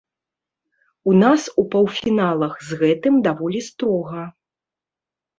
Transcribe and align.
У 1.09 1.11
нас 1.23 1.41
у 1.63 1.65
паўфіналах 1.75 2.53
з 2.69 2.79
гэтым 2.81 3.19
даволі 3.27 3.61
строга. 3.67 4.23